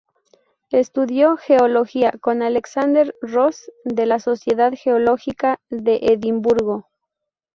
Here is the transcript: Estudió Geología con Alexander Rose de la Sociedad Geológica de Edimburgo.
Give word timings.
Estudió 0.71 1.37
Geología 1.37 2.11
con 2.19 2.41
Alexander 2.41 3.13
Rose 3.21 3.71
de 3.85 4.07
la 4.07 4.17
Sociedad 4.17 4.73
Geológica 4.75 5.59
de 5.69 5.97
Edimburgo. 6.01 6.87